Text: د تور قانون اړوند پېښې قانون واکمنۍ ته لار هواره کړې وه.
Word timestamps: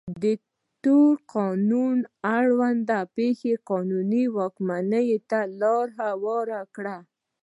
د 0.23 0.25
تور 0.83 1.13
قانون 1.35 1.97
اړوند 2.37 2.87
پېښې 3.15 3.53
قانون 3.69 4.11
واکمنۍ 4.37 5.07
ته 5.29 5.39
لار 5.61 5.87
هواره 6.01 6.61
کړې 6.75 6.95
وه. 6.97 6.99